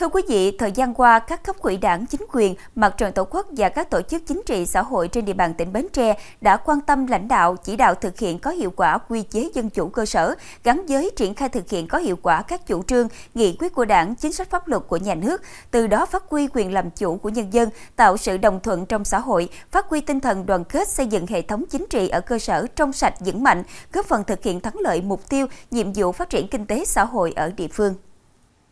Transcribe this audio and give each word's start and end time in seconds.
Thưa 0.00 0.08
quý 0.08 0.22
vị, 0.28 0.50
thời 0.58 0.72
gian 0.72 0.94
qua, 0.94 1.18
các 1.18 1.44
cấp 1.44 1.56
quỹ 1.60 1.76
đảng, 1.76 2.06
chính 2.06 2.20
quyền, 2.32 2.54
mặt 2.74 2.94
trận 2.96 3.12
tổ 3.12 3.24
quốc 3.30 3.46
và 3.50 3.68
các 3.68 3.90
tổ 3.90 4.02
chức 4.02 4.22
chính 4.26 4.42
trị 4.46 4.66
xã 4.66 4.82
hội 4.82 5.08
trên 5.08 5.24
địa 5.24 5.32
bàn 5.32 5.54
tỉnh 5.54 5.72
Bến 5.72 5.86
Tre 5.92 6.14
đã 6.40 6.56
quan 6.56 6.80
tâm 6.80 7.06
lãnh 7.06 7.28
đạo, 7.28 7.56
chỉ 7.56 7.76
đạo 7.76 7.94
thực 7.94 8.18
hiện 8.18 8.38
có 8.38 8.50
hiệu 8.50 8.70
quả 8.76 8.98
quy 8.98 9.22
chế 9.22 9.50
dân 9.54 9.70
chủ 9.70 9.88
cơ 9.88 10.06
sở, 10.06 10.34
gắn 10.64 10.86
với 10.88 11.10
triển 11.16 11.34
khai 11.34 11.48
thực 11.48 11.70
hiện 11.70 11.86
có 11.86 11.98
hiệu 11.98 12.16
quả 12.22 12.42
các 12.42 12.66
chủ 12.66 12.82
trương, 12.82 13.08
nghị 13.34 13.56
quyết 13.58 13.74
của 13.74 13.84
đảng, 13.84 14.14
chính 14.14 14.32
sách 14.32 14.50
pháp 14.50 14.68
luật 14.68 14.82
của 14.88 14.96
nhà 14.96 15.14
nước, 15.14 15.42
từ 15.70 15.86
đó 15.86 16.06
phát 16.06 16.24
huy 16.28 16.48
quyền 16.52 16.72
làm 16.72 16.90
chủ 16.90 17.16
của 17.16 17.28
nhân 17.28 17.52
dân, 17.52 17.68
tạo 17.96 18.16
sự 18.16 18.36
đồng 18.36 18.60
thuận 18.60 18.86
trong 18.86 19.04
xã 19.04 19.18
hội, 19.18 19.48
phát 19.70 19.86
huy 19.86 20.00
tinh 20.00 20.20
thần 20.20 20.46
đoàn 20.46 20.64
kết 20.64 20.88
xây 20.88 21.06
dựng 21.06 21.26
hệ 21.26 21.42
thống 21.42 21.64
chính 21.70 21.86
trị 21.90 22.08
ở 22.08 22.20
cơ 22.20 22.38
sở 22.38 22.66
trong 22.76 22.92
sạch 22.92 23.14
vững 23.20 23.42
mạnh, 23.42 23.62
góp 23.92 24.06
phần 24.06 24.24
thực 24.24 24.42
hiện 24.42 24.60
thắng 24.60 24.76
lợi 24.78 25.02
mục 25.02 25.28
tiêu, 25.28 25.46
nhiệm 25.70 25.92
vụ 25.92 26.12
phát 26.12 26.30
triển 26.30 26.48
kinh 26.48 26.66
tế 26.66 26.84
xã 26.84 27.04
hội 27.04 27.32
ở 27.36 27.52
địa 27.56 27.68
phương. 27.68 27.94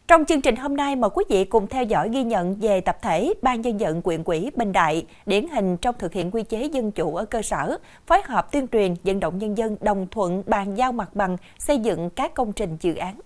Trong 0.09 0.25
chương 0.25 0.41
trình 0.41 0.57
hôm 0.57 0.77
nay, 0.77 0.97
mời 0.97 1.11
quý 1.15 1.25
vị 1.29 1.45
cùng 1.45 1.67
theo 1.67 1.85
dõi 1.85 2.09
ghi 2.13 2.23
nhận 2.23 2.55
về 2.55 2.81
tập 2.81 2.99
thể 3.03 3.35
Ban 3.43 3.61
nhân 3.61 3.81
dân 3.81 4.03
quyện 4.03 4.25
quỹ 4.25 4.51
Bình 4.57 4.73
Đại, 4.73 5.07
điển 5.27 5.49
hình 5.49 5.77
trong 5.77 5.95
thực 5.99 6.13
hiện 6.13 6.31
quy 6.31 6.43
chế 6.43 6.65
dân 6.65 6.91
chủ 6.93 7.17
ở 7.17 7.25
cơ 7.25 7.43
sở, 7.43 7.79
phối 8.07 8.19
hợp 8.25 8.53
tuyên 8.53 8.67
truyền 8.73 8.95
vận 9.05 9.21
động 9.21 9.39
nhân 9.39 9.59
dân 9.59 9.77
đồng 9.81 10.07
thuận 10.11 10.43
bàn 10.47 10.75
giao 10.79 10.93
mặt 10.93 11.15
bằng 11.15 11.37
xây 11.59 11.79
dựng 11.79 12.11
các 12.11 12.35
công 12.35 12.53
trình 12.53 12.77
dự 12.81 12.95
án. 12.95 13.21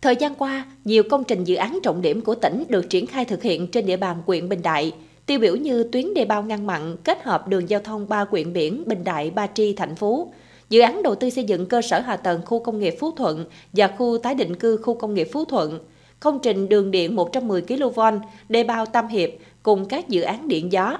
Thời 0.00 0.16
gian 0.16 0.34
qua, 0.34 0.64
nhiều 0.84 1.02
công 1.10 1.24
trình 1.24 1.44
dự 1.44 1.56
án 1.56 1.78
trọng 1.82 2.02
điểm 2.02 2.20
của 2.20 2.34
tỉnh 2.34 2.64
được 2.68 2.90
triển 2.90 3.06
khai 3.06 3.24
thực 3.24 3.42
hiện 3.42 3.66
trên 3.66 3.86
địa 3.86 3.96
bàn 3.96 4.16
quyện 4.26 4.48
Bình 4.48 4.62
Đại, 4.62 4.92
tiêu 5.26 5.38
biểu 5.38 5.56
như 5.56 5.88
tuyến 5.92 6.14
đê 6.14 6.24
bao 6.24 6.42
ngăn 6.42 6.66
mặn 6.66 6.96
kết 7.04 7.22
hợp 7.22 7.48
đường 7.48 7.68
giao 7.70 7.80
thông 7.80 8.08
ba 8.08 8.24
quyện 8.24 8.52
biển 8.52 8.84
Bình 8.86 9.04
Đại, 9.04 9.30
Ba 9.30 9.46
Tri, 9.46 9.72
thành 9.72 9.96
Phú 9.96 10.32
Dự 10.70 10.80
án 10.80 11.02
đầu 11.02 11.14
tư 11.14 11.30
xây 11.30 11.44
dựng 11.44 11.66
cơ 11.66 11.82
sở 11.82 12.00
hạ 12.00 12.16
tầng 12.16 12.40
khu 12.46 12.58
công 12.58 12.78
nghiệp 12.78 12.94
Phú 13.00 13.10
Thuận 13.10 13.44
và 13.72 13.88
khu 13.88 14.18
tái 14.22 14.34
định 14.34 14.56
cư 14.56 14.76
khu 14.76 14.94
công 14.94 15.14
nghiệp 15.14 15.28
Phú 15.32 15.44
Thuận, 15.44 15.78
công 16.20 16.38
trình 16.42 16.68
đường 16.68 16.90
điện 16.90 17.16
110 17.16 17.62
kV, 17.62 18.00
đê 18.48 18.64
bao 18.64 18.86
Tam 18.86 19.08
Hiệp 19.08 19.30
cùng 19.62 19.88
các 19.88 20.08
dự 20.08 20.22
án 20.22 20.48
điện 20.48 20.72
gió. 20.72 20.98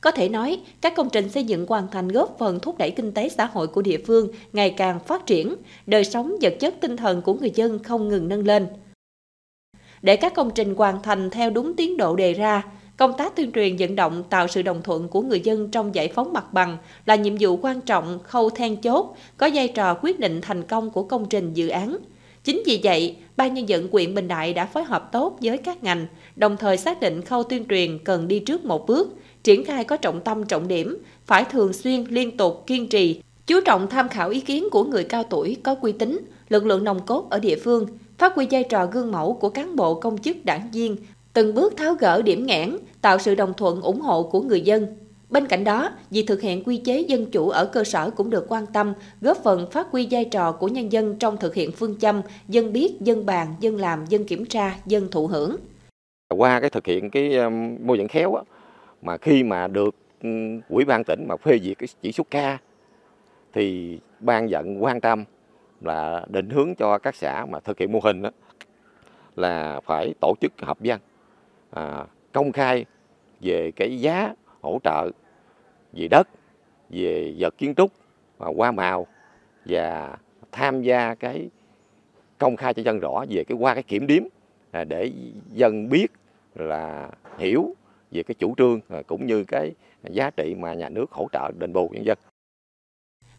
Có 0.00 0.10
thể 0.10 0.28
nói, 0.28 0.60
các 0.80 0.94
công 0.96 1.10
trình 1.10 1.28
xây 1.28 1.44
dựng 1.44 1.66
hoàn 1.66 1.88
thành 1.90 2.08
góp 2.08 2.36
phần 2.38 2.60
thúc 2.60 2.78
đẩy 2.78 2.90
kinh 2.90 3.12
tế 3.12 3.28
xã 3.28 3.46
hội 3.46 3.66
của 3.66 3.82
địa 3.82 3.98
phương 4.06 4.28
ngày 4.52 4.70
càng 4.70 5.00
phát 5.00 5.26
triển, 5.26 5.54
đời 5.86 6.04
sống 6.04 6.36
vật 6.42 6.54
chất 6.60 6.74
tinh 6.80 6.96
thần 6.96 7.22
của 7.22 7.34
người 7.34 7.52
dân 7.54 7.82
không 7.82 8.08
ngừng 8.08 8.28
nâng 8.28 8.46
lên. 8.46 8.66
Để 10.02 10.16
các 10.16 10.34
công 10.34 10.50
trình 10.54 10.74
hoàn 10.74 11.02
thành 11.02 11.30
theo 11.30 11.50
đúng 11.50 11.76
tiến 11.76 11.96
độ 11.96 12.16
đề 12.16 12.32
ra, 12.32 12.62
Công 13.00 13.16
tác 13.16 13.36
tuyên 13.36 13.52
truyền 13.52 13.76
vận 13.76 13.96
động 13.96 14.22
tạo 14.30 14.48
sự 14.48 14.62
đồng 14.62 14.82
thuận 14.82 15.08
của 15.08 15.22
người 15.22 15.40
dân 15.40 15.70
trong 15.70 15.94
giải 15.94 16.08
phóng 16.08 16.32
mặt 16.32 16.52
bằng 16.52 16.76
là 17.06 17.14
nhiệm 17.14 17.34
vụ 17.40 17.56
quan 17.62 17.80
trọng, 17.80 18.18
khâu 18.22 18.50
then 18.50 18.76
chốt, 18.76 19.16
có 19.36 19.50
vai 19.54 19.68
trò 19.68 19.94
quyết 20.02 20.20
định 20.20 20.40
thành 20.40 20.62
công 20.62 20.90
của 20.90 21.02
công 21.02 21.28
trình 21.28 21.54
dự 21.54 21.68
án. 21.68 21.96
Chính 22.44 22.62
vì 22.66 22.80
vậy, 22.82 23.16
Ban 23.36 23.54
nhân 23.54 23.68
dân 23.68 23.88
quyện 23.88 24.14
Bình 24.14 24.28
Đại 24.28 24.52
đã 24.52 24.66
phối 24.66 24.84
hợp 24.84 25.12
tốt 25.12 25.38
với 25.40 25.58
các 25.58 25.82
ngành, 25.82 26.06
đồng 26.36 26.56
thời 26.56 26.76
xác 26.76 27.00
định 27.00 27.22
khâu 27.22 27.42
tuyên 27.42 27.64
truyền 27.68 27.98
cần 28.04 28.28
đi 28.28 28.38
trước 28.38 28.64
một 28.64 28.86
bước, 28.86 29.16
triển 29.42 29.64
khai 29.64 29.84
có 29.84 29.96
trọng 29.96 30.20
tâm 30.20 30.44
trọng 30.44 30.68
điểm, 30.68 30.96
phải 31.26 31.44
thường 31.44 31.72
xuyên, 31.72 32.04
liên 32.04 32.36
tục, 32.36 32.64
kiên 32.66 32.88
trì, 32.88 33.22
chú 33.46 33.60
trọng 33.60 33.86
tham 33.90 34.08
khảo 34.08 34.30
ý 34.30 34.40
kiến 34.40 34.68
của 34.70 34.84
người 34.84 35.04
cao 35.04 35.24
tuổi 35.24 35.56
có 35.62 35.76
uy 35.80 35.92
tín, 35.92 36.18
lực 36.48 36.66
lượng 36.66 36.84
nòng 36.84 37.06
cốt 37.06 37.30
ở 37.30 37.38
địa 37.38 37.56
phương, 37.56 37.86
phát 38.18 38.34
huy 38.34 38.46
vai 38.50 38.64
trò 38.64 38.86
gương 38.86 39.12
mẫu 39.12 39.32
của 39.32 39.48
cán 39.48 39.76
bộ 39.76 39.94
công 39.94 40.18
chức 40.18 40.44
đảng 40.44 40.70
viên, 40.72 40.96
từng 41.32 41.54
bước 41.54 41.76
tháo 41.76 41.94
gỡ 41.94 42.22
điểm 42.22 42.46
nghẽn, 42.46 42.76
tạo 43.00 43.18
sự 43.18 43.34
đồng 43.34 43.54
thuận 43.54 43.80
ủng 43.80 44.00
hộ 44.00 44.22
của 44.22 44.40
người 44.40 44.60
dân. 44.60 44.86
Bên 45.30 45.46
cạnh 45.46 45.64
đó, 45.64 45.90
việc 46.10 46.24
thực 46.26 46.40
hiện 46.40 46.64
quy 46.64 46.76
chế 46.76 47.00
dân 47.00 47.30
chủ 47.30 47.48
ở 47.48 47.66
cơ 47.66 47.84
sở 47.84 48.10
cũng 48.10 48.30
được 48.30 48.46
quan 48.48 48.66
tâm, 48.66 48.92
góp 49.20 49.36
phần 49.44 49.70
phát 49.70 49.86
huy 49.90 50.08
vai 50.10 50.24
trò 50.24 50.52
của 50.52 50.68
nhân 50.68 50.92
dân 50.92 51.16
trong 51.18 51.36
thực 51.36 51.54
hiện 51.54 51.72
phương 51.72 51.98
châm 51.98 52.22
dân 52.48 52.72
biết, 52.72 53.00
dân 53.00 53.26
bàn, 53.26 53.54
dân 53.60 53.76
làm, 53.76 54.04
dân 54.08 54.24
kiểm 54.24 54.46
tra, 54.46 54.76
dân 54.86 55.08
thụ 55.10 55.26
hưởng. 55.26 55.56
Qua 56.28 56.60
cái 56.60 56.70
thực 56.70 56.86
hiện 56.86 57.10
cái 57.10 57.36
um, 57.36 57.76
mô 57.86 57.94
dẫn 57.94 58.08
khéo 58.08 58.34
á, 58.34 58.42
mà 59.02 59.16
khi 59.16 59.42
mà 59.42 59.68
được 59.68 59.94
um, 60.22 60.60
ủy 60.68 60.84
ban 60.84 61.04
tỉnh 61.04 61.24
mà 61.28 61.36
phê 61.36 61.58
duyệt 61.64 61.78
cái 61.78 61.88
chỉ 62.02 62.12
số 62.12 62.24
K 62.24 62.60
thì 63.52 63.98
ban 64.20 64.50
dẫn 64.50 64.84
quan 64.84 65.00
tâm 65.00 65.24
là 65.80 66.26
định 66.28 66.50
hướng 66.50 66.74
cho 66.74 66.98
các 66.98 67.16
xã 67.16 67.46
mà 67.50 67.60
thực 67.60 67.78
hiện 67.78 67.92
mô 67.92 68.00
hình 68.02 68.22
đó, 68.22 68.30
là 69.36 69.80
phải 69.86 70.14
tổ 70.20 70.34
chức 70.40 70.52
hợp 70.58 70.80
dân 70.80 71.00
à, 71.70 72.06
công 72.32 72.52
khai 72.52 72.84
về 73.40 73.70
cái 73.76 74.00
giá 74.00 74.34
hỗ 74.60 74.78
trợ 74.84 75.10
về 75.92 76.08
đất, 76.08 76.28
về 76.90 77.34
vật 77.38 77.54
kiến 77.58 77.74
trúc 77.76 77.92
và 78.38 78.52
hoa 78.56 78.72
màu 78.72 79.06
và 79.64 80.16
tham 80.52 80.82
gia 80.82 81.14
cái 81.14 81.48
công 82.38 82.56
khai 82.56 82.74
cho 82.74 82.82
dân 82.82 83.00
rõ 83.00 83.24
về 83.30 83.44
cái 83.44 83.58
qua 83.58 83.74
cái 83.74 83.82
kiểm 83.82 84.06
điểm 84.06 84.28
à, 84.70 84.84
để 84.84 85.12
dân 85.48 85.88
biết 85.88 86.06
là 86.54 87.10
hiểu 87.38 87.74
về 88.10 88.22
cái 88.22 88.34
chủ 88.38 88.54
trương 88.56 88.80
à, 88.88 89.02
cũng 89.06 89.26
như 89.26 89.44
cái 89.44 89.74
giá 90.02 90.30
trị 90.30 90.54
mà 90.58 90.74
nhà 90.74 90.88
nước 90.88 91.10
hỗ 91.10 91.28
trợ 91.32 91.50
đền 91.58 91.72
bù 91.72 91.88
nhân 91.88 92.04
dân. 92.04 92.18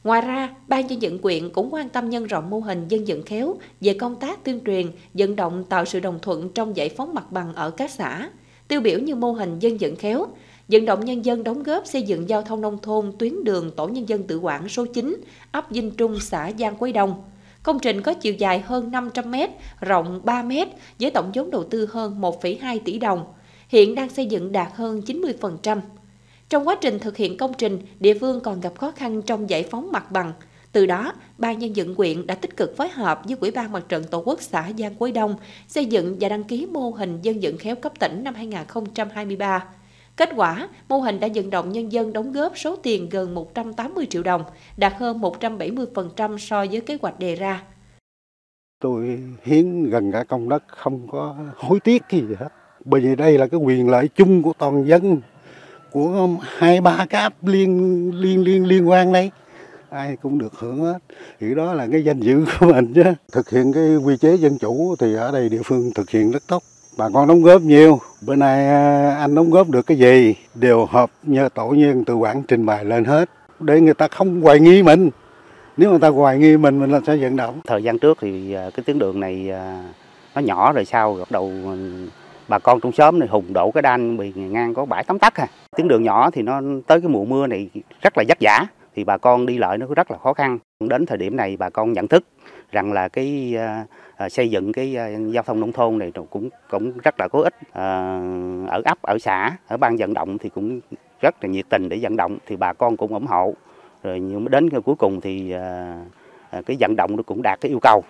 Ngoài 0.03 0.21
ra, 0.21 0.49
Ban 0.67 0.89
dân 0.89 1.01
dựng 1.01 1.19
quyện 1.19 1.49
cũng 1.49 1.73
quan 1.73 1.89
tâm 1.89 2.09
nhân 2.09 2.23
rộng 2.23 2.49
mô 2.49 2.59
hình 2.59 2.87
dân 2.87 3.07
dựng 3.07 3.23
khéo 3.23 3.55
về 3.81 3.93
công 3.93 4.15
tác 4.15 4.43
tuyên 4.43 4.59
truyền, 4.65 4.87
vận 5.13 5.35
động 5.35 5.63
tạo 5.63 5.85
sự 5.85 5.99
đồng 5.99 6.19
thuận 6.21 6.49
trong 6.49 6.77
giải 6.77 6.89
phóng 6.89 7.13
mặt 7.13 7.31
bằng 7.31 7.53
ở 7.53 7.71
các 7.71 7.91
xã. 7.91 8.29
Tiêu 8.67 8.81
biểu 8.81 8.99
như 8.99 9.15
mô 9.15 9.31
hình 9.31 9.59
dân 9.59 9.79
dựng 9.79 9.95
khéo, 9.95 10.25
vận 10.67 10.85
động 10.85 11.05
nhân 11.05 11.25
dân 11.25 11.43
đóng 11.43 11.63
góp 11.63 11.87
xây 11.87 12.01
dựng 12.01 12.29
giao 12.29 12.41
thông 12.41 12.61
nông 12.61 12.77
thôn 12.81 13.13
tuyến 13.19 13.43
đường 13.43 13.71
tổ 13.71 13.87
nhân 13.87 14.09
dân 14.09 14.23
tự 14.23 14.39
quản 14.39 14.69
số 14.69 14.85
9, 14.85 15.17
ấp 15.51 15.71
Vinh 15.71 15.91
Trung, 15.91 16.19
xã 16.19 16.51
Giang 16.59 16.75
Quế 16.75 16.91
Đông. 16.91 17.23
Công 17.63 17.79
trình 17.79 18.01
có 18.01 18.13
chiều 18.13 18.33
dài 18.33 18.59
hơn 18.59 18.91
500 18.91 19.31
m, 19.31 19.35
rộng 19.81 20.21
3 20.23 20.43
m 20.43 20.51
với 20.99 21.11
tổng 21.11 21.31
vốn 21.33 21.51
đầu 21.51 21.63
tư 21.63 21.87
hơn 21.91 22.21
1,2 22.21 22.79
tỷ 22.85 22.99
đồng. 22.99 23.25
Hiện 23.67 23.95
đang 23.95 24.09
xây 24.09 24.25
dựng 24.25 24.51
đạt 24.51 24.67
hơn 24.75 25.01
90%. 25.05 25.79
Trong 26.51 26.67
quá 26.67 26.75
trình 26.81 26.99
thực 26.99 27.17
hiện 27.17 27.37
công 27.37 27.53
trình, 27.57 27.79
địa 27.99 28.13
phương 28.19 28.39
còn 28.39 28.61
gặp 28.61 28.75
khó 28.77 28.91
khăn 28.91 29.21
trong 29.21 29.49
giải 29.49 29.63
phóng 29.63 29.91
mặt 29.91 30.11
bằng. 30.11 30.33
Từ 30.71 30.85
đó, 30.85 31.13
Ban 31.37 31.59
nhân 31.59 31.75
dân 31.75 31.95
quyện 31.95 32.27
đã 32.27 32.35
tích 32.35 32.57
cực 32.57 32.77
phối 32.77 32.89
hợp 32.89 33.21
với 33.25 33.37
Ủy 33.39 33.51
ban 33.51 33.71
Mặt 33.71 33.83
trận 33.89 34.03
Tổ 34.03 34.23
quốc 34.25 34.41
xã 34.41 34.71
Giang 34.77 34.95
Quế 34.95 35.11
Đông 35.11 35.35
xây 35.67 35.85
dựng 35.85 36.17
và 36.19 36.29
đăng 36.29 36.43
ký 36.43 36.65
mô 36.65 36.89
hình 36.89 37.19
dân 37.21 37.41
dựng 37.41 37.57
khéo 37.57 37.75
cấp 37.75 37.99
tỉnh 37.99 38.23
năm 38.23 38.35
2023. 38.35 39.65
Kết 40.15 40.29
quả, 40.35 40.69
mô 40.89 40.97
hình 40.97 41.19
đã 41.19 41.27
vận 41.35 41.49
động 41.49 41.71
nhân 41.71 41.91
dân 41.91 42.13
đóng 42.13 42.31
góp 42.31 42.57
số 42.57 42.75
tiền 42.75 43.09
gần 43.09 43.35
180 43.35 44.05
triệu 44.09 44.23
đồng, 44.23 44.43
đạt 44.77 44.93
hơn 44.97 45.21
170% 45.21 46.37
so 46.37 46.65
với 46.71 46.81
kế 46.81 46.97
hoạch 47.01 47.19
đề 47.19 47.35
ra. 47.35 47.63
Tôi 48.79 49.19
hiến 49.43 49.89
gần 49.89 50.11
cả 50.11 50.23
công 50.23 50.49
đất 50.49 50.63
không 50.67 51.07
có 51.11 51.35
hối 51.55 51.79
tiếc 51.79 52.03
gì 52.11 52.23
hết. 52.39 52.49
Bởi 52.85 53.01
vì 53.01 53.15
đây 53.15 53.37
là 53.37 53.47
cái 53.47 53.59
quyền 53.59 53.89
lợi 53.89 54.07
chung 54.07 54.43
của 54.43 54.53
toàn 54.57 54.87
dân 54.87 55.21
của 55.91 56.27
hai 56.57 56.81
ba 56.81 57.05
cái 57.09 57.21
áp 57.21 57.33
liên 57.43 58.11
liên 58.15 58.43
liên 58.43 58.65
liên 58.65 58.89
quan 58.89 59.13
đây 59.13 59.31
ai 59.91 60.17
cũng 60.21 60.37
được 60.37 60.53
hưởng 60.59 60.79
hết. 60.79 60.97
Thì 61.39 61.55
đó 61.55 61.73
là 61.73 61.87
cái 61.91 62.03
danh 62.03 62.19
dự 62.19 62.45
của 62.59 62.65
mình 62.65 62.93
chứ. 62.93 63.03
Thực 63.31 63.49
hiện 63.49 63.73
cái 63.73 63.95
quy 63.95 64.17
chế 64.17 64.35
dân 64.35 64.57
chủ 64.57 64.95
thì 64.99 65.15
ở 65.15 65.31
đây 65.31 65.49
địa 65.49 65.61
phương 65.65 65.91
thực 65.95 66.09
hiện 66.09 66.31
rất 66.31 66.43
tốt. 66.47 66.63
Bà 66.97 67.09
con 67.13 67.27
đóng 67.27 67.43
góp 67.43 67.61
nhiều. 67.61 67.99
Bữa 68.27 68.35
nay 68.35 68.67
à, 68.67 69.15
anh 69.19 69.35
đóng 69.35 69.49
góp 69.49 69.69
được 69.69 69.81
cái 69.87 69.97
gì 69.97 70.35
đều 70.55 70.85
hợp 70.85 71.09
nhờ 71.23 71.49
tổ 71.53 71.69
nhân 71.69 72.05
tự 72.05 72.15
quản 72.15 72.43
trình 72.43 72.65
bày 72.65 72.85
lên 72.85 73.05
hết. 73.05 73.29
Để 73.59 73.81
người 73.81 73.93
ta 73.93 74.07
không 74.07 74.41
hoài 74.41 74.59
nghi 74.59 74.83
mình. 74.83 75.09
Nếu 75.77 75.89
người 75.89 75.99
ta 75.99 76.09
hoài 76.09 76.37
nghi 76.37 76.57
mình 76.57 76.79
mình 76.79 76.91
là 76.91 76.99
sẽ 77.07 77.15
vận 77.15 77.35
động. 77.35 77.61
Thời 77.67 77.83
gian 77.83 77.99
trước 77.99 78.17
thì 78.21 78.53
à, 78.53 78.69
cái 78.75 78.83
tuyến 78.83 78.99
đường 78.99 79.19
này 79.19 79.49
à, 79.51 79.83
nó 80.35 80.41
nhỏ 80.41 80.73
rồi 80.73 80.85
sau 80.85 81.15
bắt 81.19 81.31
đầu 81.31 81.51
bà 82.47 82.59
con 82.59 82.79
trong 82.79 82.91
xóm 82.91 83.19
này 83.19 83.29
hùng 83.31 83.53
đổ 83.53 83.71
cái 83.71 83.81
đan 83.81 84.17
bị 84.17 84.33
ngang 84.35 84.73
có 84.73 84.85
bãi 84.85 85.03
tắm 85.03 85.19
tắc 85.19 85.35
à 85.35 85.47
tuyến 85.77 85.87
đường 85.87 86.03
nhỏ 86.03 86.31
thì 86.31 86.41
nó 86.41 86.61
tới 86.87 87.01
cái 87.01 87.09
mùa 87.09 87.25
mưa 87.25 87.47
này 87.47 87.69
rất 88.01 88.17
là 88.17 88.23
vất 88.27 88.37
vả 88.41 88.65
thì 88.95 89.03
bà 89.03 89.17
con 89.17 89.45
đi 89.45 89.57
lại 89.57 89.77
nó 89.77 89.85
rất 89.95 90.11
là 90.11 90.17
khó 90.17 90.33
khăn. 90.33 90.59
Đến 90.79 91.05
thời 91.05 91.17
điểm 91.17 91.35
này 91.35 91.57
bà 91.57 91.69
con 91.69 91.93
nhận 91.93 92.07
thức 92.07 92.23
rằng 92.71 92.93
là 92.93 93.07
cái 93.07 93.55
uh, 94.25 94.31
xây 94.31 94.49
dựng 94.49 94.73
cái 94.73 94.95
uh, 94.97 95.33
giao 95.33 95.43
thông 95.43 95.59
nông 95.59 95.71
thôn 95.71 95.97
này 95.97 96.11
cũng 96.29 96.49
cũng 96.69 96.91
rất 97.03 97.19
là 97.19 97.27
có 97.27 97.41
ích. 97.41 97.55
Uh, 97.69 98.69
ở 98.69 98.81
ấp 98.85 99.01
ở 99.01 99.17
xã 99.19 99.57
ở 99.67 99.77
ban 99.77 99.97
vận 99.97 100.13
động 100.13 100.37
thì 100.37 100.49
cũng 100.49 100.79
rất 101.21 101.35
là 101.43 101.49
nhiệt 101.49 101.65
tình 101.69 101.89
để 101.89 101.99
vận 102.01 102.15
động 102.15 102.37
thì 102.47 102.55
bà 102.55 102.73
con 102.73 102.97
cũng 102.97 103.13
ủng 103.13 103.27
hộ. 103.27 103.53
Rồi 104.03 104.19
nhưng 104.19 104.49
đến 104.49 104.69
cuối 104.69 104.95
cùng 104.95 105.21
thì 105.21 105.53
uh, 105.55 106.65
cái 106.65 106.77
vận 106.79 106.95
động 106.95 107.15
nó 107.15 107.23
cũng 107.23 107.41
đạt 107.41 107.61
cái 107.61 107.69
yêu 107.69 107.79
cầu. 107.81 108.03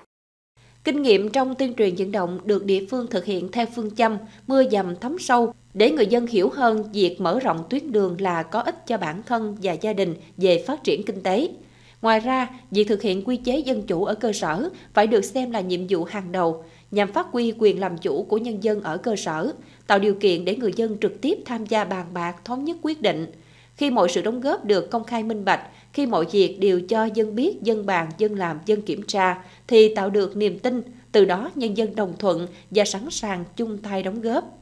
Kinh 0.84 1.02
nghiệm 1.02 1.30
trong 1.30 1.56
tuyên 1.56 1.74
truyền 1.74 1.96
vận 1.98 2.12
động 2.12 2.40
được 2.46 2.66
địa 2.66 2.86
phương 2.92 3.08
thực 3.12 3.26
hiện 3.26 3.52
theo 3.52 3.66
phương 3.76 3.96
châm 3.96 4.18
mưa 4.48 4.64
dầm 4.64 4.96
thấm 5.02 5.20
sâu 5.20 5.54
để 5.74 5.92
người 5.92 6.08
dân 6.08 6.28
hiểu 6.28 6.50
hơn 6.50 6.92
việc 6.92 7.22
mở 7.22 7.40
rộng 7.40 7.64
tuyến 7.70 7.92
đường 7.92 8.22
là 8.22 8.44
có 8.44 8.60
ích 8.60 8.88
cho 8.88 8.98
bản 8.98 9.22
thân 9.26 9.58
và 9.62 9.74
gia 9.74 9.94
đình 9.94 10.16
về 10.38 10.64
phát 10.68 10.84
triển 10.84 11.04
kinh 11.04 11.24
tế. 11.24 11.50
Ngoài 12.02 12.20
ra, 12.20 12.50
việc 12.72 12.88
thực 12.88 13.02
hiện 13.02 13.24
quy 13.24 13.38
chế 13.38 13.58
dân 13.58 13.82
chủ 13.82 14.04
ở 14.04 14.16
cơ 14.16 14.34
sở 14.34 14.70
phải 14.94 15.08
được 15.08 15.26
xem 15.26 15.52
là 15.52 15.62
nhiệm 15.62 15.82
vụ 15.90 16.04
hàng 16.04 16.32
đầu 16.32 16.64
nhằm 16.92 17.12
phát 17.12 17.28
huy 17.32 17.54
quyền 17.58 17.80
làm 17.80 17.98
chủ 17.98 18.24
của 18.24 18.38
nhân 18.38 18.64
dân 18.64 18.84
ở 18.84 18.98
cơ 18.98 19.16
sở, 19.16 19.54
tạo 19.88 20.00
điều 20.00 20.14
kiện 20.14 20.46
để 20.46 20.56
người 20.56 20.72
dân 20.76 20.98
trực 21.02 21.22
tiếp 21.22 21.38
tham 21.46 21.66
gia 21.66 21.84
bàn 21.84 22.06
bạc 22.14 22.46
thống 22.46 22.66
nhất 22.66 22.78
quyết 22.82 23.02
định. 23.02 23.32
Khi 23.76 23.90
mọi 23.90 24.10
sự 24.10 24.22
đóng 24.22 24.42
góp 24.42 24.66
được 24.66 24.92
công 24.92 25.04
khai 25.04 25.24
minh 25.24 25.46
bạch, 25.46 25.62
khi 25.94 26.06
mọi 26.06 26.26
việc 26.32 26.58
đều 26.60 26.82
cho 26.82 27.06
dân 27.06 27.36
biết, 27.36 27.62
dân 27.62 27.86
bàn, 27.86 28.10
dân 28.18 28.36
làm, 28.36 28.60
dân 28.66 28.82
kiểm 28.82 29.02
tra, 29.08 29.44
thì 29.68 29.96
tạo 29.96 30.10
được 30.10 30.38
niềm 30.38 30.60
tin, 30.60 30.82
từ 31.12 31.26
đó 31.26 31.52
nhân 31.56 31.78
dân 31.78 31.96
đồng 31.96 32.14
thuận 32.20 32.48
và 32.72 32.86
sẵn 32.86 33.10
sàng 33.10 33.44
chung 33.56 33.78
tay 33.78 34.04
đóng 34.04 34.22
góp. 34.22 34.61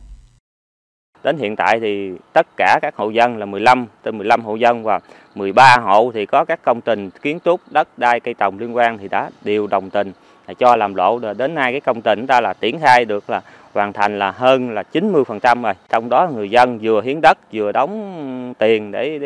Đến 1.24 1.38
hiện 1.38 1.56
tại 1.56 1.80
thì 1.80 2.12
tất 2.34 2.48
cả 2.58 2.80
các 2.82 2.96
hộ 2.96 3.10
dân 3.10 3.38
là 3.38 3.46
15 3.46 3.86
trên 4.04 4.18
15 4.18 4.42
hộ 4.42 4.56
dân 4.56 4.84
và 4.84 5.00
13 5.36 5.78
hộ 5.78 6.12
thì 6.14 6.26
có 6.26 6.46
các 6.46 6.60
công 6.64 6.82
trình 6.82 7.10
kiến 7.10 7.40
trúc, 7.46 7.62
đất 7.72 7.88
đai, 7.98 8.20
cây 8.20 8.34
trồng 8.34 8.60
liên 8.60 8.76
quan 8.76 8.98
thì 8.98 9.08
đã 9.08 9.30
đều 9.42 9.68
đồng 9.68 9.90
tình 9.90 10.12
cho 10.60 10.76
làm 10.76 10.96
lộ 10.96 11.20
đến 11.38 11.56
nay 11.56 11.72
cái 11.72 11.82
công 11.82 12.02
trình 12.02 12.28
ta 12.28 12.42
là 12.42 12.54
triển 12.54 12.80
khai 12.80 13.06
được 13.06 13.30
là 13.30 13.42
hoàn 13.74 13.94
thành 13.94 14.20
là 14.20 14.32
hơn 14.32 14.72
là 14.72 14.84
90% 14.94 15.64
rồi. 15.64 15.74
Trong 15.90 16.10
đó 16.10 16.30
người 16.36 16.50
dân 16.50 16.80
vừa 16.82 17.02
hiến 17.02 17.22
đất 17.22 17.38
vừa 17.54 17.72
đóng 17.72 18.54
tiền 18.58 18.92
để 18.92 19.20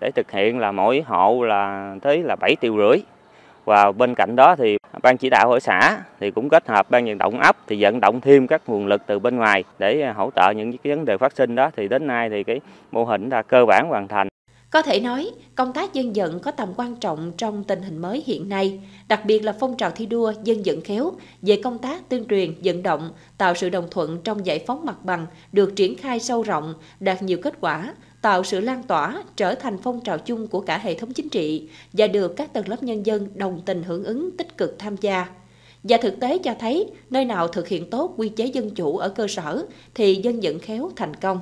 để 0.00 0.10
thực 0.10 0.30
hiện 0.30 0.58
là 0.58 0.72
mỗi 0.72 1.04
hộ 1.06 1.42
là 1.42 1.94
tới 2.02 2.22
là 2.22 2.36
7 2.36 2.56
triệu 2.62 2.76
rưỡi. 2.76 2.98
Và 3.68 3.92
bên 3.92 4.14
cạnh 4.14 4.36
đó 4.36 4.56
thì 4.56 4.76
ban 5.02 5.16
chỉ 5.16 5.30
đạo 5.30 5.52
ở 5.52 5.60
xã 5.60 5.98
thì 6.20 6.30
cũng 6.30 6.48
kết 6.48 6.68
hợp 6.68 6.90
ban 6.90 7.06
vận 7.06 7.18
động 7.18 7.40
ấp 7.40 7.56
thì 7.66 7.82
vận 7.82 8.00
động 8.00 8.20
thêm 8.20 8.46
các 8.46 8.62
nguồn 8.66 8.86
lực 8.86 9.02
từ 9.06 9.18
bên 9.18 9.36
ngoài 9.36 9.64
để 9.78 10.12
hỗ 10.16 10.30
trợ 10.36 10.50
những 10.50 10.72
cái 10.72 10.96
vấn 10.96 11.04
đề 11.04 11.16
phát 11.16 11.32
sinh 11.32 11.54
đó 11.54 11.70
thì 11.76 11.88
đến 11.88 12.06
nay 12.06 12.30
thì 12.30 12.44
cái 12.44 12.60
mô 12.92 13.04
hình 13.04 13.28
đã 13.28 13.42
cơ 13.42 13.66
bản 13.66 13.88
hoàn 13.88 14.08
thành. 14.08 14.27
Có 14.70 14.82
thể 14.82 15.00
nói, 15.00 15.30
công 15.54 15.72
tác 15.72 15.94
dân 15.94 16.12
vận 16.12 16.40
có 16.40 16.50
tầm 16.50 16.72
quan 16.76 16.96
trọng 16.96 17.32
trong 17.36 17.64
tình 17.64 17.82
hình 17.82 17.98
mới 17.98 18.22
hiện 18.26 18.48
nay, 18.48 18.80
đặc 19.08 19.24
biệt 19.24 19.44
là 19.44 19.52
phong 19.60 19.76
trào 19.76 19.90
thi 19.90 20.06
đua 20.06 20.32
dân 20.44 20.62
vận 20.64 20.80
khéo 20.80 21.12
về 21.42 21.60
công 21.64 21.78
tác 21.78 22.08
tuyên 22.08 22.24
truyền, 22.28 22.54
vận 22.64 22.82
động, 22.82 23.10
tạo 23.38 23.54
sự 23.54 23.68
đồng 23.68 23.86
thuận 23.90 24.18
trong 24.24 24.46
giải 24.46 24.64
phóng 24.66 24.84
mặt 24.86 25.04
bằng 25.04 25.26
được 25.52 25.76
triển 25.76 25.96
khai 25.96 26.20
sâu 26.20 26.42
rộng, 26.42 26.74
đạt 27.00 27.22
nhiều 27.22 27.38
kết 27.42 27.54
quả, 27.60 27.94
tạo 28.22 28.44
sự 28.44 28.60
lan 28.60 28.82
tỏa, 28.82 29.22
trở 29.36 29.54
thành 29.54 29.78
phong 29.82 30.00
trào 30.00 30.18
chung 30.18 30.46
của 30.46 30.60
cả 30.60 30.78
hệ 30.78 30.94
thống 30.94 31.12
chính 31.12 31.28
trị 31.28 31.68
và 31.92 32.06
được 32.06 32.36
các 32.36 32.52
tầng 32.52 32.68
lớp 32.68 32.82
nhân 32.82 33.06
dân 33.06 33.28
đồng 33.34 33.60
tình 33.66 33.82
hưởng 33.82 34.04
ứng 34.04 34.30
tích 34.36 34.56
cực 34.56 34.78
tham 34.78 34.96
gia. 35.00 35.26
Và 35.82 35.96
thực 36.02 36.20
tế 36.20 36.38
cho 36.38 36.54
thấy, 36.60 36.90
nơi 37.10 37.24
nào 37.24 37.48
thực 37.48 37.68
hiện 37.68 37.90
tốt 37.90 38.14
quy 38.16 38.28
chế 38.28 38.46
dân 38.46 38.70
chủ 38.70 38.96
ở 38.96 39.08
cơ 39.08 39.26
sở 39.28 39.66
thì 39.94 40.14
dân 40.14 40.40
vận 40.42 40.58
khéo 40.58 40.90
thành 40.96 41.16
công. 41.16 41.40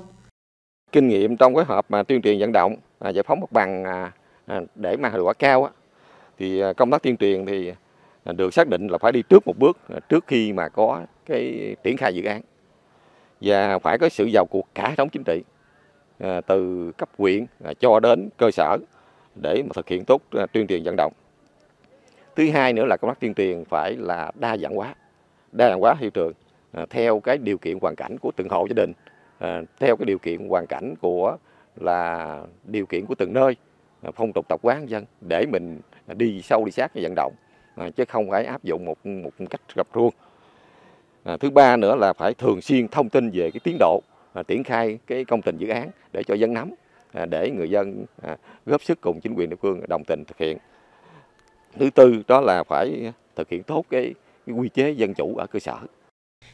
Kinh 0.92 1.08
nghiệm 1.08 1.36
trong 1.36 1.54
phối 1.54 1.64
hợp 1.64 1.86
mà 1.88 2.02
tuyên 2.02 2.22
truyền 2.22 2.38
vận 2.38 2.52
động 2.52 2.76
à, 2.98 3.10
giải 3.10 3.22
phóng 3.22 3.40
mặt 3.40 3.52
bằng 3.52 3.84
à, 3.84 4.12
à 4.46 4.60
để 4.74 4.96
mà 4.96 5.08
hiệu 5.08 5.24
quả 5.24 5.32
cao 5.32 5.64
á, 5.64 5.70
thì 6.38 6.60
à, 6.60 6.72
công 6.72 6.90
tác 6.90 7.02
tuyên 7.02 7.16
truyền 7.16 7.46
thì 7.46 7.72
à, 8.24 8.32
được 8.32 8.54
xác 8.54 8.68
định 8.68 8.88
là 8.88 8.98
phải 8.98 9.12
đi 9.12 9.22
trước 9.22 9.46
một 9.46 9.58
bước 9.58 9.78
trước 10.08 10.24
khi 10.26 10.52
mà 10.52 10.68
có 10.68 11.02
cái 11.26 11.76
triển 11.82 11.96
khai 11.96 12.14
dự 12.14 12.24
án 12.24 12.40
và 13.40 13.78
phải 13.78 13.98
có 13.98 14.08
sự 14.08 14.28
vào 14.32 14.46
cuộc 14.50 14.66
cả 14.74 14.88
hệ 14.88 14.96
thống 14.96 15.08
chính 15.08 15.24
trị 15.24 15.42
à, 16.18 16.40
từ 16.40 16.92
cấp 16.98 17.08
huyện 17.18 17.46
à, 17.64 17.72
cho 17.80 18.00
đến 18.00 18.28
cơ 18.36 18.50
sở 18.50 18.78
để 19.42 19.62
mà 19.62 19.70
thực 19.74 19.88
hiện 19.88 20.04
tốt 20.04 20.22
à, 20.30 20.46
tuyên 20.46 20.66
truyền 20.66 20.82
vận 20.84 20.94
động. 20.96 21.12
Thứ 22.36 22.50
hai 22.50 22.72
nữa 22.72 22.84
là 22.84 22.96
công 22.96 23.10
tác 23.10 23.20
tuyên 23.20 23.34
truyền 23.34 23.64
phải 23.64 23.96
là 23.96 24.30
đa 24.34 24.56
dạng 24.56 24.74
hóa, 24.74 24.94
đa 25.52 25.68
dạng 25.68 25.80
hóa 25.80 25.94
thị 26.00 26.10
trường 26.14 26.32
à, 26.72 26.86
theo 26.90 27.20
cái 27.20 27.38
điều 27.38 27.58
kiện 27.58 27.78
hoàn 27.80 27.96
cảnh 27.96 28.16
của 28.20 28.30
từng 28.36 28.48
hộ 28.48 28.66
gia 28.70 28.74
đình, 28.74 28.92
Ờ, 29.38 29.64
theo 29.80 29.96
cái 29.96 30.06
điều 30.06 30.18
kiện 30.18 30.48
hoàn 30.48 30.66
cảnh 30.66 30.94
của 31.00 31.36
là 31.76 32.40
điều 32.64 32.86
kiện 32.86 33.06
của 33.06 33.14
từng 33.14 33.32
nơi 33.32 33.56
ờ, 34.02 34.10
phong 34.14 34.32
tục 34.32 34.48
tập 34.48 34.60
quán 34.62 34.90
dân 34.90 35.04
để 35.20 35.46
mình 35.46 35.80
đi 36.16 36.42
sâu 36.42 36.64
đi 36.64 36.70
sát 36.70 36.90
cái 36.94 37.02
vận 37.02 37.14
động 37.16 37.32
ờ, 37.74 37.90
chứ 37.90 38.04
không 38.08 38.30
phải 38.30 38.44
áp 38.44 38.64
dụng 38.64 38.84
một 38.84 39.06
một 39.06 39.30
cách 39.50 39.60
gập 39.74 39.86
khuôn 39.92 40.10
à, 41.26 41.36
thứ 41.36 41.50
ba 41.50 41.76
nữa 41.76 41.96
là 41.96 42.12
phải 42.12 42.34
thường 42.34 42.60
xuyên 42.60 42.88
thông 42.88 43.08
tin 43.08 43.30
về 43.30 43.50
cái 43.50 43.60
tiến 43.64 43.76
độ 43.78 44.00
à, 44.32 44.42
triển 44.42 44.64
khai 44.64 44.98
cái 45.06 45.24
công 45.24 45.42
trình 45.42 45.58
dự 45.58 45.68
án 45.68 45.90
để 46.12 46.22
cho 46.22 46.34
dân 46.34 46.54
nắm 46.54 46.70
à, 47.12 47.26
để 47.26 47.50
người 47.50 47.70
dân 47.70 48.04
à, 48.22 48.36
góp 48.66 48.82
sức 48.82 49.00
cùng 49.00 49.20
chính 49.20 49.34
quyền 49.34 49.50
địa 49.50 49.56
phương 49.56 49.80
đồng 49.88 50.04
tình 50.04 50.24
thực 50.24 50.38
hiện. 50.38 50.58
Thứ 51.78 51.90
tư 51.94 52.22
đó 52.28 52.40
là 52.40 52.64
phải 52.64 53.12
thực 53.36 53.48
hiện 53.48 53.62
tốt 53.62 53.84
cái, 53.90 54.14
cái 54.46 54.56
quy 54.56 54.68
chế 54.68 54.90
dân 54.90 55.14
chủ 55.14 55.36
ở 55.36 55.46
cơ 55.46 55.58
sở. 55.58 55.76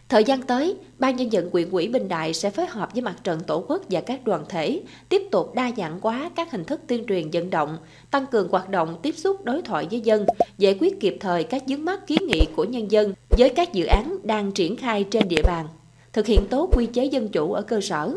Thời 0.09 0.25
gian 0.25 0.43
tới, 0.43 0.77
Ban 0.99 1.17
nhân 1.17 1.33
dân 1.33 1.51
quyện 1.51 1.71
quỹ 1.71 1.89
Bình 1.89 2.09
Đại 2.09 2.35
sẽ 2.35 2.51
phối 2.51 2.67
hợp 2.67 2.93
với 2.93 3.03
mặt 3.03 3.17
trận 3.25 3.41
Tổ 3.47 3.65
quốc 3.69 3.83
và 3.91 4.01
các 4.01 4.25
đoàn 4.25 4.45
thể 4.49 4.83
tiếp 5.09 5.23
tục 5.31 5.55
đa 5.55 5.71
dạng 5.77 6.01
hóa 6.01 6.31
các 6.37 6.51
hình 6.51 6.65
thức 6.65 6.81
tuyên 6.87 7.05
truyền 7.09 7.31
vận 7.31 7.51
động, 7.51 7.79
tăng 8.11 8.27
cường 8.27 8.49
hoạt 8.49 8.69
động 8.69 8.99
tiếp 9.03 9.17
xúc 9.17 9.45
đối 9.45 9.63
thoại 9.63 9.87
với 9.91 10.01
dân, 10.01 10.27
giải 10.59 10.77
quyết 10.81 11.01
kịp 11.01 11.17
thời 11.21 11.45
các 11.45 11.63
vướng 11.69 11.85
mắc 11.85 12.07
kiến 12.07 12.19
nghị 12.27 12.47
của 12.57 12.65
nhân 12.65 12.91
dân 12.91 13.15
với 13.31 13.49
các 13.49 13.73
dự 13.73 13.85
án 13.85 14.17
đang 14.23 14.53
triển 14.53 14.77
khai 14.77 15.05
trên 15.05 15.29
địa 15.29 15.43
bàn, 15.45 15.69
thực 16.13 16.27
hiện 16.27 16.41
tốt 16.51 16.71
quy 16.77 16.87
chế 16.87 17.05
dân 17.05 17.29
chủ 17.29 17.53
ở 17.53 17.63
cơ 17.63 17.81
sở, 17.81 18.15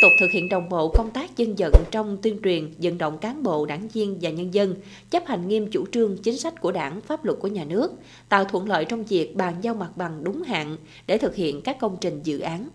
tục 0.00 0.12
thực 0.20 0.30
hiện 0.30 0.48
đồng 0.48 0.68
bộ 0.68 0.88
công 0.88 1.10
tác 1.10 1.36
dân 1.36 1.54
vận 1.58 1.72
trong 1.90 2.16
tuyên 2.22 2.40
truyền, 2.44 2.70
vận 2.78 2.98
động 2.98 3.18
cán 3.18 3.42
bộ, 3.42 3.66
đảng 3.66 3.88
viên 3.88 4.18
và 4.20 4.30
nhân 4.30 4.54
dân, 4.54 4.74
chấp 5.10 5.26
hành 5.26 5.48
nghiêm 5.48 5.70
chủ 5.70 5.86
trương, 5.92 6.16
chính 6.16 6.38
sách 6.38 6.60
của 6.60 6.72
đảng, 6.72 7.00
pháp 7.00 7.24
luật 7.24 7.38
của 7.40 7.48
nhà 7.48 7.64
nước, 7.64 7.92
tạo 8.28 8.44
thuận 8.44 8.68
lợi 8.68 8.84
trong 8.84 9.04
việc 9.04 9.36
bàn 9.36 9.54
giao 9.62 9.74
mặt 9.74 9.96
bằng 9.96 10.24
đúng 10.24 10.42
hạn 10.42 10.76
để 11.06 11.18
thực 11.18 11.34
hiện 11.34 11.62
các 11.62 11.78
công 11.80 11.96
trình 12.00 12.20
dự 12.22 12.38
án. 12.40 12.68